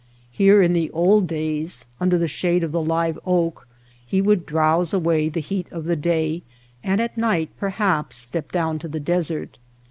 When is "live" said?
2.81-3.19